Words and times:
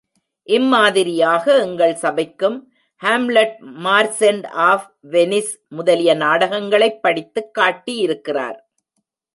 இம்மாதிரியாக 0.43 1.57
எங்கள் 1.57 1.93
சபைக்கும், 1.93 2.61
Hamlet, 3.03 3.53
merchant 3.83 4.47
app 4.47 4.95
Venice 5.03 5.55
முதலிய 5.67 6.13
நாடகங்களைப் 6.13 7.01
படித்துக் 7.01 7.57
காட்டியிருக்கிறார். 7.59 8.59